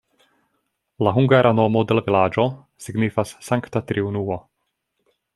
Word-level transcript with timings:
La 1.07 1.11
hungara 1.17 1.51
nomo 1.59 1.83
de 1.91 1.97
la 1.99 2.03
vilaĝo 2.07 2.45
signifas 2.85 3.35
Sankta 3.49 3.83
Triunuo. 3.91 4.39